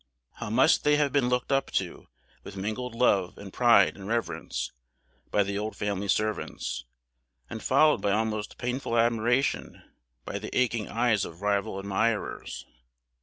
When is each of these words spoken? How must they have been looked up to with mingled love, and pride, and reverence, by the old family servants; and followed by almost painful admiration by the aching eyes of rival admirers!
How 0.37 0.49
must 0.49 0.83
they 0.83 0.95
have 0.95 1.13
been 1.13 1.29
looked 1.29 1.51
up 1.51 1.69
to 1.73 2.07
with 2.43 2.57
mingled 2.57 2.95
love, 2.95 3.37
and 3.37 3.53
pride, 3.53 3.95
and 3.95 4.07
reverence, 4.07 4.71
by 5.29 5.43
the 5.43 5.59
old 5.59 5.75
family 5.75 6.07
servants; 6.07 6.85
and 7.51 7.61
followed 7.61 8.01
by 8.01 8.09
almost 8.11 8.57
painful 8.57 8.97
admiration 8.97 9.83
by 10.25 10.39
the 10.39 10.49
aching 10.57 10.87
eyes 10.87 11.23
of 11.23 11.43
rival 11.43 11.77
admirers! 11.77 12.65